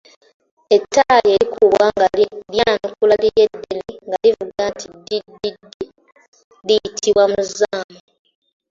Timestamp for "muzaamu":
7.31-7.97